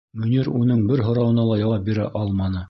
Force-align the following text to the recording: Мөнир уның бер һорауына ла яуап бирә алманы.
Мөнир 0.21 0.47
уның 0.59 0.81
бер 0.93 1.03
һорауына 1.09 1.45
ла 1.51 1.59
яуап 1.61 1.85
бирә 1.91 2.09
алманы. 2.23 2.59